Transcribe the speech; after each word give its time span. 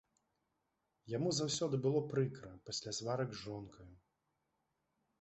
Яму 1.17 1.29
заўсёды 1.41 1.75
было 1.85 2.01
прыкра 2.15 2.51
пасля 2.71 2.91
сварак 3.03 3.29
з 3.39 3.41
жонкаю. 3.47 3.91